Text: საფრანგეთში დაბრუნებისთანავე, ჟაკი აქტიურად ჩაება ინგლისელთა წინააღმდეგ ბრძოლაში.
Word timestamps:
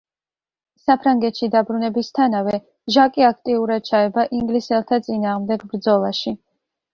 საფრანგეთში 0.83 1.49
დაბრუნებისთანავე, 1.55 2.59
ჟაკი 2.95 3.27
აქტიურად 3.27 3.85
ჩაება 3.91 4.25
ინგლისელთა 4.39 5.01
წინააღმდეგ 5.11 5.69
ბრძოლაში. 5.75 6.35